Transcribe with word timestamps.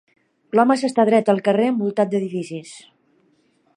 L'home 0.59 0.77
s'està 0.83 1.05
dret 1.09 1.29
al 1.33 1.41
carrer 1.49 1.67
envoltat 1.73 2.11
d'edificis. 2.15 2.73